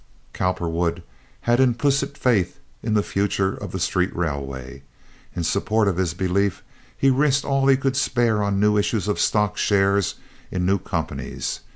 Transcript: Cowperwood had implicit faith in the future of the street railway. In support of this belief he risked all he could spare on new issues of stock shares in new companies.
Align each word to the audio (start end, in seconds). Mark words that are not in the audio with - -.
Cowperwood 0.33 1.03
had 1.41 1.59
implicit 1.59 2.17
faith 2.17 2.57
in 2.81 2.95
the 2.95 3.03
future 3.03 3.53
of 3.53 3.71
the 3.71 3.79
street 3.79 4.09
railway. 4.15 4.81
In 5.35 5.43
support 5.43 5.87
of 5.87 5.95
this 5.95 6.15
belief 6.15 6.63
he 6.97 7.11
risked 7.11 7.45
all 7.45 7.67
he 7.67 7.77
could 7.77 7.95
spare 7.95 8.41
on 8.41 8.59
new 8.59 8.77
issues 8.79 9.07
of 9.07 9.19
stock 9.19 9.57
shares 9.57 10.15
in 10.49 10.65
new 10.65 10.79
companies. 10.79 11.59